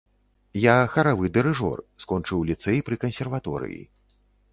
[0.61, 3.79] Я харавы дырыжор, скончыў ліцэй пры кансерваторыі.